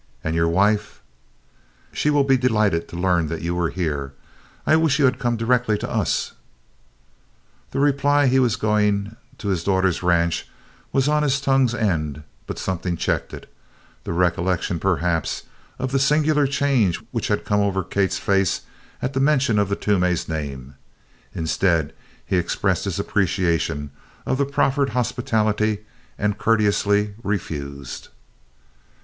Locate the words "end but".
11.75-12.57